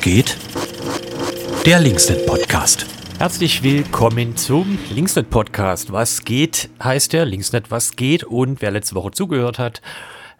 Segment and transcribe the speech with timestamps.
[0.00, 0.36] Geht?
[1.64, 2.86] Der Linksnet Podcast.
[3.18, 5.92] Herzlich willkommen zum Linksnet Podcast.
[5.92, 9.82] Was geht heißt der Linksnet Was geht und wer letzte Woche zugehört hat,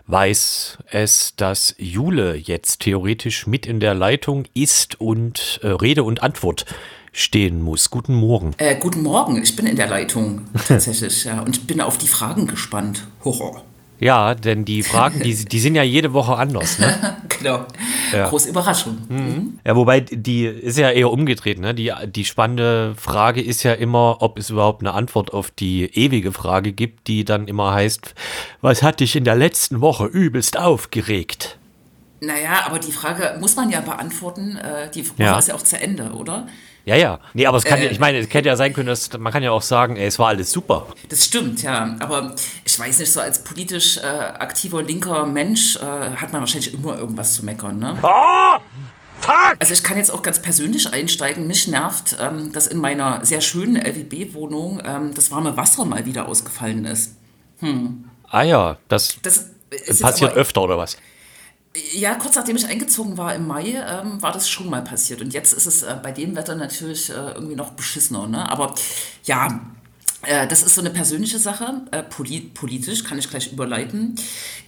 [0.06, 6.22] weiß es, dass Jule jetzt theoretisch mit in der Leitung ist und äh, Rede und
[6.22, 6.64] Antwort
[7.12, 7.90] stehen muss.
[7.90, 8.54] Guten Morgen.
[8.58, 12.46] Äh, guten Morgen, ich bin in der Leitung tatsächlich ja, und bin auf die Fragen
[12.46, 13.06] gespannt.
[13.24, 13.62] Horror.
[13.98, 16.78] Ja, denn die Fragen, die, die sind ja jede Woche anders.
[16.78, 17.16] Ne?
[17.28, 17.64] genau.
[18.12, 18.28] Ja.
[18.28, 18.98] Große Überraschung.
[19.08, 19.58] Mhm.
[19.64, 21.58] Ja, wobei die ist ja eher umgedreht.
[21.58, 21.74] Ne?
[21.74, 26.32] Die, die spannende Frage ist ja immer, ob es überhaupt eine Antwort auf die ewige
[26.32, 28.14] Frage gibt, die dann immer heißt,
[28.60, 31.58] was hat dich in der letzten Woche übelst aufgeregt?
[32.20, 34.56] Naja, aber die Frage muss man ja beantworten.
[34.56, 35.38] Äh, die Woche Ja.
[35.38, 36.46] ist ja auch zu Ende, oder?
[36.86, 37.18] Ja, ja.
[37.34, 39.32] Nee, aber es kann ja, Äh, ich meine, es hätte ja sein können, dass man
[39.32, 40.86] kann ja auch sagen, ey, es war alles super.
[41.08, 41.96] Das stimmt, ja.
[41.98, 42.34] Aber
[42.64, 46.96] ich weiß nicht, so als politisch äh, aktiver linker Mensch äh, hat man wahrscheinlich immer
[46.96, 47.98] irgendwas zu meckern, ne?
[49.58, 51.46] Also ich kann jetzt auch ganz persönlich einsteigen.
[51.48, 56.28] Mich nervt, ähm, dass in meiner sehr schönen LWB-Wohnung ähm, das warme Wasser mal wieder
[56.28, 57.16] ausgefallen ist.
[58.30, 59.46] Ah ja, das Das
[60.00, 60.96] passiert aber- öfter oder was?
[61.92, 65.20] Ja, kurz nachdem ich eingezogen war im Mai, ähm, war das schon mal passiert.
[65.20, 68.26] Und jetzt ist es äh, bei dem Wetter natürlich äh, irgendwie noch beschissener.
[68.26, 68.50] Ne?
[68.50, 68.74] Aber
[69.24, 69.60] ja,
[70.48, 71.82] das ist so eine persönliche Sache.
[71.90, 74.16] Äh, polit politisch kann ich gleich überleiten.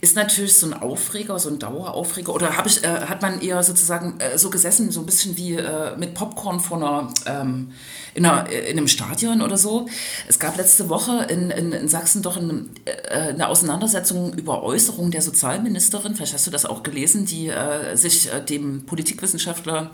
[0.00, 2.32] Ist natürlich so ein Aufreger, so ein Daueraufreger.
[2.32, 5.54] Oder hab ich, äh, hat man eher sozusagen äh, so gesessen, so ein bisschen wie
[5.54, 7.72] äh, mit Popcorn vor einer, ähm,
[8.14, 9.88] in, einer, äh, in einem Stadion oder so.
[10.28, 15.10] Es gab letzte Woche in, in, in Sachsen doch ein, äh, eine Auseinandersetzung über Äußerungen
[15.10, 19.90] der Sozialministerin, vielleicht hast du das auch gelesen, die äh, sich äh, dem Politikwissenschaftler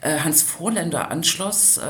[0.00, 1.80] äh, Hans Vorländer anschloss.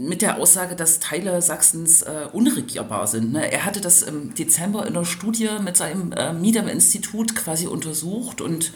[0.00, 3.32] Mit der Aussage, dass Teile Sachsens äh, unregierbar sind.
[3.32, 3.52] Ne?
[3.52, 8.72] Er hatte das im Dezember in einer Studie mit seinem äh, Miedem-Institut quasi untersucht und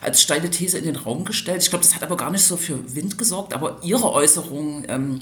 [0.00, 1.62] als steile These in den Raum gestellt.
[1.62, 5.20] Ich glaube, das hat aber gar nicht so für Wind gesorgt, aber ihre Äußerungen, ähm,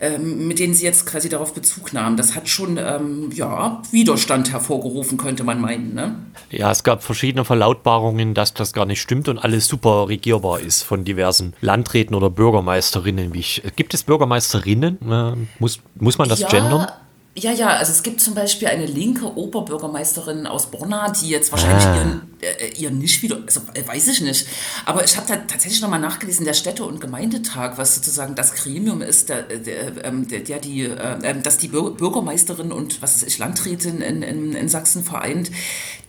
[0.00, 4.52] ähm, mit denen sie jetzt quasi darauf Bezug nahmen, das hat schon ähm, ja, Widerstand
[4.52, 5.94] hervorgerufen, könnte man meinen.
[5.94, 6.16] Ne?
[6.50, 10.82] Ja, es gab verschiedene Verlautbarungen, dass das gar nicht stimmt und alles super regierbar ist
[10.82, 13.34] von diversen Landräten oder Bürgermeisterinnen.
[13.34, 14.98] Wie ich, gibt es Bürgermeisterinnen?
[15.10, 16.88] Äh, muss, muss man das gendern?
[17.34, 21.86] Ja, ja, also es gibt zum Beispiel eine linke Oberbürgermeisterin aus Borna, die jetzt wahrscheinlich
[21.86, 21.96] Ah.
[21.96, 24.46] ihren, äh, ihren nicht wieder, also äh, weiß ich nicht.
[24.84, 29.00] Aber ich habe da tatsächlich nochmal nachgelesen, der Städte- und Gemeindetag, was sozusagen das Gremium
[29.00, 33.22] ist, der, der, ähm, der, der die, äh, ähm, dass die Bür- Bürgermeisterin und was
[33.22, 35.50] ich, Landrätin in, in, in Sachsen vereint,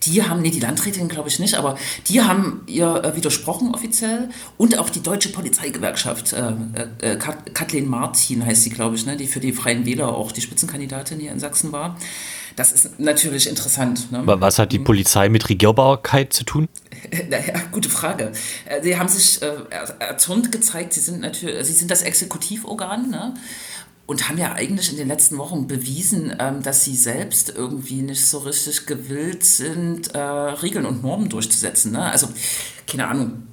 [0.03, 1.77] die haben, nee, die Landrätin glaube ich nicht, aber
[2.09, 6.51] die haben ihr äh, widersprochen offiziell und auch die Deutsche Polizeigewerkschaft, äh,
[6.99, 10.33] äh, Kat Kathleen Martin heißt sie, glaube ich, ne, die für die Freien Wähler auch
[10.33, 11.97] die Spitzenkandidatin hier in Sachsen war.
[12.55, 14.11] Das ist natürlich interessant.
[14.11, 14.21] Ne?
[14.27, 16.67] Wa- Was hat die Polizei mit Regierbarkeit zu tun?
[17.29, 18.31] Naja, gute Frage.
[18.65, 23.09] Äh, Sie haben sich äh, er- erzürnt gezeigt, Sie sind natürlich, Sie sind das Exekutivorgan,
[23.09, 23.33] ne?
[24.05, 28.25] Und haben ja eigentlich in den letzten Wochen bewiesen, ähm, dass sie selbst irgendwie nicht
[28.25, 31.93] so richtig gewillt sind, äh, Regeln und Normen durchzusetzen.
[31.93, 32.03] Ne?
[32.11, 32.27] Also,
[32.85, 33.43] keine Ahnung.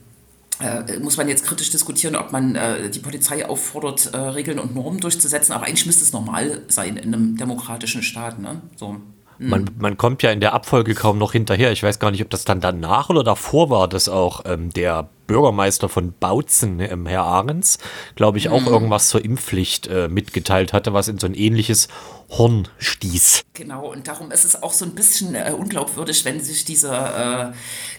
[0.61, 4.75] Äh, muss man jetzt kritisch diskutieren, ob man äh, die Polizei auffordert, äh, Regeln und
[4.75, 8.39] Normen durchzusetzen, aber eigentlich müsste es normal sein in einem demokratischen Staat.
[8.39, 8.61] Ne?
[8.77, 8.97] So.
[9.39, 11.73] Man, man kommt ja in der Abfolge kaum noch hinterher.
[11.73, 15.09] Ich weiß gar nicht, ob das dann danach oder davor war, dass auch ähm, der
[15.31, 17.79] Bürgermeister von Bautzen, ähm, Herr Ahrens,
[18.17, 21.87] glaube ich, auch irgendwas zur Impfpflicht äh, mitgeteilt hatte, was in so ein ähnliches
[22.31, 23.43] Horn stieß.
[23.55, 27.53] Genau, und darum ist es auch so ein bisschen äh, unglaubwürdig, wenn sich diese äh,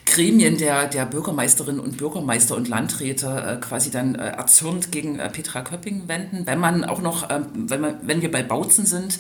[0.05, 5.29] Gremien der, der Bürgermeisterinnen und Bürgermeister und Landräte äh, quasi dann äh, erzürnt gegen äh,
[5.29, 6.45] Petra Köpping wenden.
[6.45, 9.19] Wenn man auch noch, ähm, wenn, man, wenn wir bei Bautzen sind,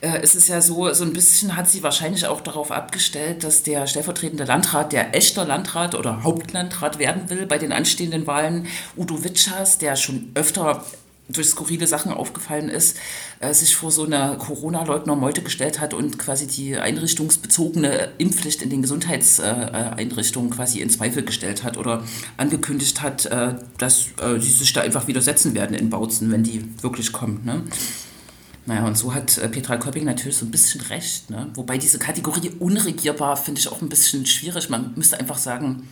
[0.00, 3.62] äh, ist es ja so, so ein bisschen hat sie wahrscheinlich auch darauf abgestellt, dass
[3.62, 9.24] der stellvertretende Landrat, der echter Landrat oder Hauptlandrat werden will bei den anstehenden Wahlen, Udo
[9.24, 10.84] Witschers, der schon öfter
[11.28, 12.96] durch skurrile Sachen aufgefallen ist,
[13.40, 18.82] äh, sich vor so einer Corona-Leugner-Meute gestellt hat und quasi die einrichtungsbezogene Impfpflicht in den
[18.82, 22.04] Gesundheitseinrichtungen quasi in Zweifel gestellt hat oder
[22.36, 26.64] angekündigt hat, äh, dass äh, die sich da einfach widersetzen werden in Bautzen, wenn die
[26.80, 27.44] wirklich kommt.
[27.44, 27.62] Ne?
[28.66, 31.30] Naja, und so hat äh, Petra Köpping natürlich so ein bisschen recht.
[31.30, 31.48] Ne?
[31.54, 34.68] Wobei diese Kategorie unregierbar finde ich auch ein bisschen schwierig.
[34.68, 35.88] Man müsste einfach sagen,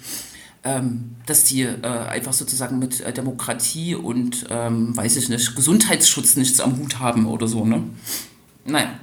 [0.65, 6.37] ähm, dass die äh, einfach sozusagen mit äh, Demokratie und, ähm, weiß ich nicht, Gesundheitsschutz
[6.37, 7.85] nichts am Hut haben oder so, ne?
[8.65, 8.99] Naja.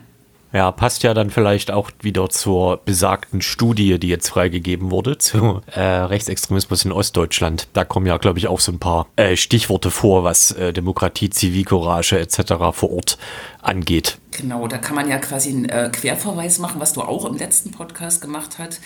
[0.54, 5.62] Ja, passt ja dann vielleicht auch wieder zur besagten Studie, die jetzt freigegeben wurde, zu
[5.74, 7.68] äh, Rechtsextremismus in Ostdeutschland.
[7.74, 11.30] Da kommen ja, glaube ich, auch so ein paar äh, Stichworte vor, was äh, Demokratie,
[11.30, 12.54] Zivilcourage etc.
[12.74, 13.18] vor Ort
[13.62, 14.18] angeht.
[14.32, 17.72] Genau, da kann man ja quasi einen äh, Querverweis machen, was du auch im letzten
[17.72, 18.82] Podcast gemacht hast,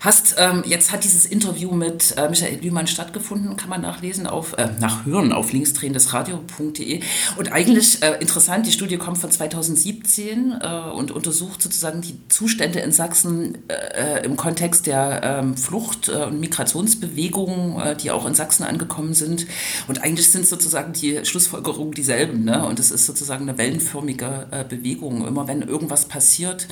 [0.00, 4.56] Hast, ähm, jetzt hat dieses Interview mit äh, Michael Lühmann stattgefunden, kann man nachlesen auf,
[4.56, 7.00] äh, nachhören auf linksdrehendesradio.de.
[7.36, 12.78] Und eigentlich äh, interessant, die Studie kommt von 2017 äh, und untersucht sozusagen die Zustände
[12.78, 18.64] in Sachsen äh, im Kontext der ähm, Flucht- äh, und Migrationsbewegungen, die auch in Sachsen
[18.64, 19.46] angekommen sind.
[19.88, 22.44] Und eigentlich sind sozusagen die Schlussfolgerungen dieselben.
[22.44, 22.64] Ne?
[22.64, 25.26] Und es ist sozusagen eine wellenförmige Bewegung.
[25.26, 26.68] Immer wenn irgendwas passiert,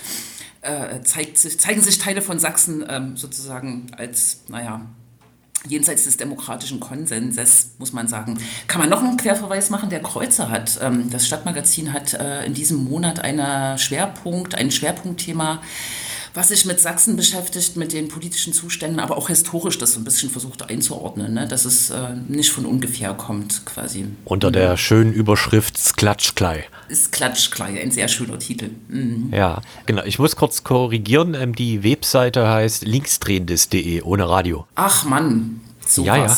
[0.67, 4.83] äh, zeigt sich, zeigen sich Teile von Sachsen ähm, sozusagen als, naja,
[5.69, 8.39] jenseits des demokratischen Konsenses, muss man sagen.
[8.69, 9.91] Kann man noch einen Querverweis machen?
[9.91, 15.61] Der Kreuzer hat, ähm, das Stadtmagazin hat äh, in diesem Monat eine Schwerpunkt, ein Schwerpunktthema
[16.37, 20.05] was sich mit Sachsen beschäftigt, mit den politischen Zuständen, aber auch historisch das so ein
[20.05, 21.49] bisschen versucht einzuordnen, ne?
[21.49, 24.06] dass es äh, nicht von ungefähr kommt quasi.
[24.25, 26.67] Unter der schönen Überschrift Sklatschklei.
[26.88, 28.71] Ist Klatschklei, ein sehr schöner Titel.
[28.88, 29.33] Mhm.
[29.33, 30.05] Ja, genau.
[30.05, 34.67] Ich muss kurz korrigieren, ähm, die Webseite heißt linksdrehendes.de ohne Radio.
[34.75, 36.06] Ach Mann, sowas.
[36.06, 36.37] Ja, ja.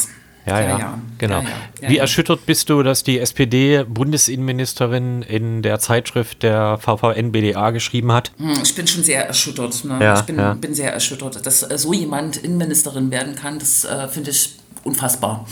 [0.48, 1.42] Ja, ja, ja, genau.
[1.80, 8.32] Ja, Wie erschüttert bist du, dass die SPD-Bundesinnenministerin in der Zeitschrift der VVN-BDA geschrieben hat?
[8.38, 9.84] Hm, ich bin schon sehr erschüttert.
[9.84, 10.14] Ne?
[10.16, 13.58] ich bin, bin, sehr erschüttert, dass äh, so jemand Innenministerin werden kann.
[13.58, 15.46] Das äh, finde ich unfassbar.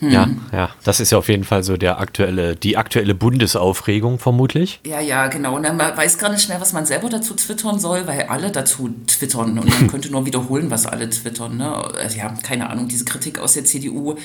[0.00, 0.10] Hm.
[0.10, 4.80] Ja, ja, das ist ja auf jeden Fall so der aktuelle, die aktuelle Bundesaufregung vermutlich.
[4.86, 5.56] Ja, ja, genau.
[5.56, 8.90] Und man weiß gar nicht mehr, was man selber dazu twittern soll, weil alle dazu
[9.06, 11.58] twittern und man könnte nur wiederholen, was alle twittern.
[11.58, 11.72] Ne?
[11.72, 14.16] Also, ja, keine Ahnung, diese Kritik aus der CDU.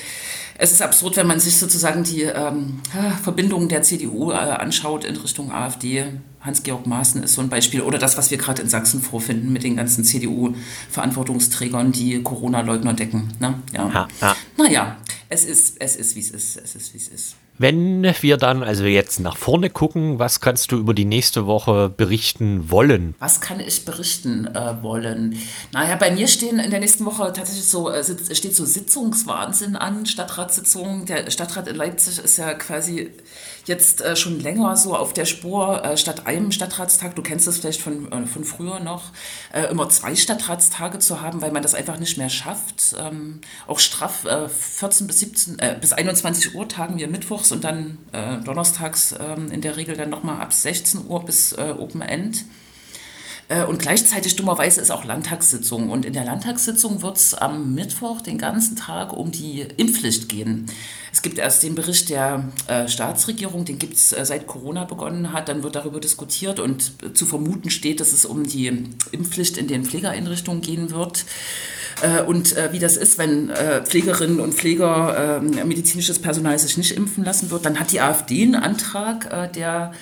[0.58, 2.80] Es ist absurd, wenn man sich sozusagen die ähm,
[3.22, 6.06] Verbindungen der CDU äh, anschaut in Richtung AfD.
[6.46, 7.82] Hans-Georg Maaßen ist so ein Beispiel.
[7.82, 13.32] Oder das, was wir gerade in Sachsen vorfinden mit den ganzen CDU-Verantwortungsträgern, die Corona-Leugner decken.
[13.40, 13.54] Ne?
[13.74, 13.92] Ja.
[13.92, 14.36] Ha, ha.
[14.56, 14.96] Naja,
[15.28, 16.56] es ist, es ist, wie es ist.
[16.56, 17.36] Es ist, wie es ist.
[17.58, 21.88] Wenn wir dann also jetzt nach vorne gucken, was kannst du über die nächste Woche
[21.88, 23.14] berichten wollen?
[23.18, 25.38] Was kann ich berichten äh, wollen?
[25.72, 30.04] Naja, bei mir stehen in der nächsten Woche tatsächlich so, äh, steht so Sitzungswahnsinn an,
[30.04, 31.06] Stadtratssitzung.
[31.06, 33.10] Der Stadtrat in Leipzig ist ja quasi
[33.66, 37.58] jetzt äh, schon länger so auf der Spur, äh, statt einem Stadtratstag, du kennst das
[37.58, 39.12] vielleicht von, äh, von früher noch,
[39.52, 42.94] äh, immer zwei Stadtratstage zu haben, weil man das einfach nicht mehr schafft.
[42.98, 44.26] Ähm, auch straff
[44.78, 47.98] 14 bis 17, bis 21 Uhr tagen wir mittwochs und dann
[48.44, 52.44] donnerstags ähm, in der Regel dann nochmal ab 16 Uhr bis Open End.
[53.48, 55.90] Äh, und gleichzeitig dummerweise ist auch Landtagssitzung.
[55.90, 60.66] Und in der Landtagssitzung wird es am Mittwoch den ganzen Tag um die Impfpflicht gehen.
[61.12, 65.32] Es gibt erst den Bericht der äh, Staatsregierung, den gibt es äh, seit Corona begonnen
[65.32, 65.48] hat.
[65.48, 68.66] Dann wird darüber diskutiert und äh, zu vermuten steht, dass es um die
[69.12, 71.24] Impfpflicht in den Pflegeeinrichtungen gehen wird.
[72.02, 73.50] Äh, und wie das ist, wenn
[73.84, 78.54] Pflegerinnen und Pfleger, medizinisches Personal sich nicht impfen lassen wird, dann hat die AfD einen
[78.54, 79.92] Antrag, der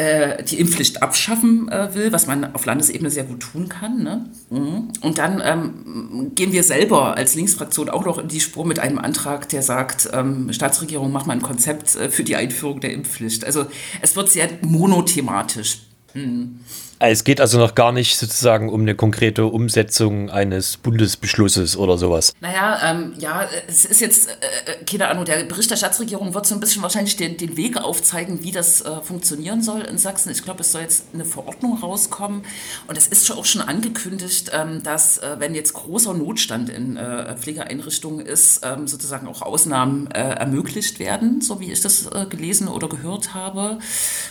[0.00, 4.02] äh, die Impfpflicht abschaffen äh, will, was man auf Landesebene sehr gut tun kann.
[4.02, 4.30] Ne?
[4.48, 4.88] Mhm.
[5.02, 8.98] Und dann ähm, gehen wir selber als Linksfraktion auch noch in die Spur mit einem
[8.98, 13.44] Antrag, der sagt, ähm, Staatsregierung, mach mal ein Konzept äh, für die Einführung der Impfpflicht.
[13.44, 13.66] Also
[14.00, 15.80] es wird sehr monothematisch.
[16.14, 16.60] Mhm.
[17.02, 22.34] Es geht also noch gar nicht sozusagen um eine konkrete Umsetzung eines Bundesbeschlusses oder sowas.
[22.42, 24.32] Naja, ähm, ja, es ist jetzt, äh,
[24.72, 27.78] äh, keine Ahnung, der Bericht der Staatsregierung wird so ein bisschen wahrscheinlich den, den Weg
[27.78, 30.30] aufzeigen, wie das äh, funktionieren soll in Sachsen.
[30.30, 32.42] Ich glaube, es soll jetzt eine Verordnung rauskommen
[32.86, 36.98] und es ist schon auch schon angekündigt, ähm, dass, äh, wenn jetzt großer Notstand in
[36.98, 42.68] äh, Pflegeeinrichtungen ist, ähm, sozusagen auch Ausnahmen äh, ermöglicht werden, so wie ich das gelesen
[42.68, 43.78] oder gehört habe.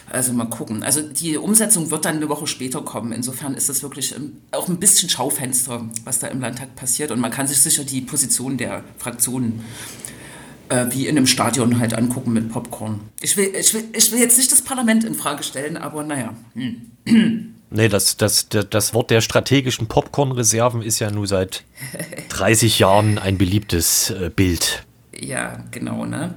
[0.08, 0.84] Also mal gucken.
[0.84, 3.14] Also die Umsetzung wird dann eine Woche später später kommen.
[3.14, 4.14] Insofern ist es wirklich
[4.52, 7.10] auch ein bisschen Schaufenster, was da im Landtag passiert.
[7.10, 9.64] Und man kann sich sicher die Position der Fraktionen
[10.68, 13.00] äh, wie in einem Stadion halt angucken mit Popcorn.
[13.22, 16.34] Ich will, ich, will, ich will jetzt nicht das Parlament in Frage stellen, aber naja.
[16.54, 17.56] Hm.
[17.70, 21.64] Nee, das, das, das Wort der strategischen Popcorn-Reserven ist ja nur seit
[22.30, 24.84] 30 Jahren ein beliebtes äh, Bild.
[25.22, 26.06] Ja, genau.
[26.06, 26.34] Ne?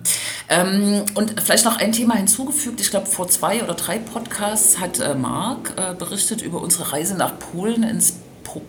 [0.48, 2.80] Ähm, und vielleicht noch ein Thema hinzugefügt.
[2.80, 7.16] Ich glaube, vor zwei oder drei Podcasts hat äh, Marc äh, berichtet über unsere Reise
[7.16, 8.14] nach Polen ins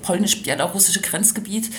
[0.03, 1.70] polnisch-belarussische Grenzgebiet.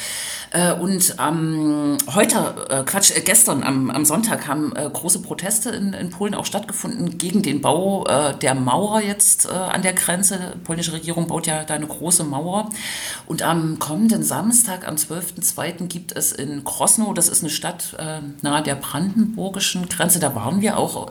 [0.55, 5.71] Äh, und ähm, heute, äh, Quatsch, äh, gestern am, am Sonntag haben äh, große Proteste
[5.71, 9.95] in, in Polen auch stattgefunden gegen den Bau äh, der Mauer jetzt äh, an der
[9.95, 10.55] Grenze.
[10.55, 12.71] Die polnische Regierung baut ja da eine große Mauer.
[13.27, 15.89] Und am kommenden Samstag, am 12.02.
[15.89, 17.97] gibt es in Krosno, das ist eine Stadt
[18.43, 21.11] nahe der brandenburgischen Grenze, da waren wir auch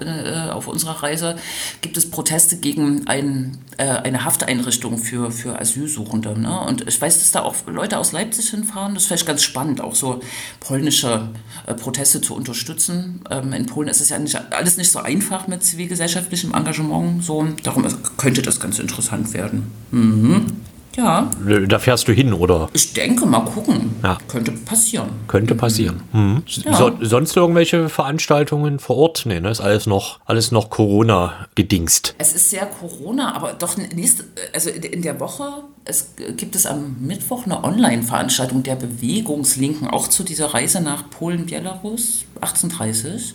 [0.52, 1.36] auf unserer Reise,
[1.82, 6.40] gibt es Proteste gegen ein, eine Hafteinrichtung für, für Asylsuchende.
[6.40, 6.60] Ne?
[6.62, 8.94] Und ich weiß, dass da auch Leute aus Leipzig hinfahren.
[8.94, 10.20] Das ist vielleicht ganz spannend, auch so
[10.60, 11.30] polnische
[11.66, 13.22] äh, Proteste zu unterstützen.
[13.32, 17.24] Ähm, in Polen ist es ja nicht, alles nicht so einfach mit zivilgesellschaftlichem Engagement.
[17.24, 17.84] So, darum
[18.18, 19.72] könnte das ganz interessant werden.
[19.90, 20.46] Mhm.
[20.96, 21.32] Ja,
[21.68, 23.96] Da fährst du hin oder ich denke, mal gucken.
[24.04, 24.20] Ja.
[24.28, 25.10] Könnte passieren.
[25.28, 26.04] könnte passieren.
[26.12, 26.44] Mhm.
[26.46, 26.76] Ja.
[26.76, 29.24] So, sonst irgendwelche Veranstaltungen vor Ort?
[29.26, 29.50] Nee, ne?
[29.50, 32.14] Ist alles noch, alles noch Corona gedingst.
[32.20, 36.96] Es ist sehr Corona, aber doch nächste, also in der Woche es gibt es am
[37.02, 43.34] Mittwoch eine Online-Veranstaltung der Bewegungslinken, auch zu dieser Reise nach Polen-Belarus, 1830.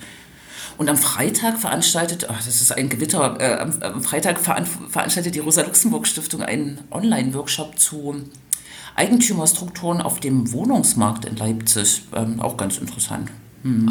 [0.79, 5.41] Und am Freitag veranstaltet, ach, das ist ein Gewitter, äh, am Freitag veran, veranstaltet die
[5.41, 8.23] Rosa-Luxemburg-Stiftung einen Online-Workshop zu
[8.95, 12.03] Eigentümerstrukturen auf dem Wohnungsmarkt in Leipzig.
[12.15, 13.31] Ähm, auch ganz interessant.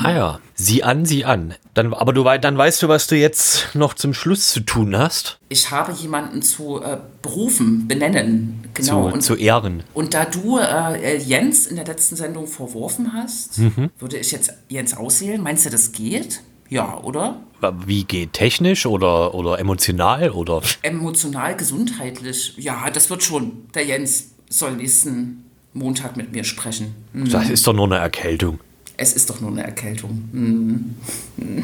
[0.02, 1.54] Ah ja, sieh an, sieh an.
[1.74, 5.40] Dann, aber du, dann weißt du, was du jetzt noch zum Schluss zu tun hast.
[5.50, 8.64] Ich habe jemanden zu äh, berufen, benennen.
[8.74, 9.08] Genau.
[9.10, 9.84] zu, und, zu Ehren.
[9.94, 13.60] und da du äh, Jens in der letzten Sendung verworfen hast,
[14.00, 15.42] würde ich jetzt Jens auswählen.
[15.42, 16.42] Meinst du, das geht?
[16.70, 17.42] Ja, oder?
[17.86, 20.62] Wie geht technisch oder, oder emotional oder?
[20.84, 22.54] Emotional, gesundheitlich.
[22.58, 23.68] Ja, das wird schon.
[23.74, 26.96] Der Jens soll nächsten Montag mit mir sprechen.
[27.14, 27.30] Hm.
[27.30, 28.60] Das ist doch nur eine Erkältung.
[29.00, 30.28] Es ist doch nur eine Erkältung.
[30.32, 30.96] Hm.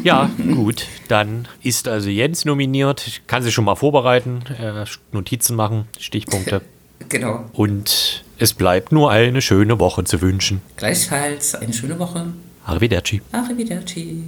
[0.04, 0.86] Ja, gut.
[1.08, 3.08] Dann ist also Jens nominiert.
[3.08, 6.62] Ich kann sich schon mal vorbereiten, äh, Notizen machen, Stichpunkte.
[7.10, 7.44] Genau.
[7.52, 10.62] Und es bleibt nur eine schöne Woche zu wünschen.
[10.78, 12.28] Gleichfalls eine schöne Woche.
[12.66, 13.22] Arrivederci.
[13.34, 14.24] Arrivederci.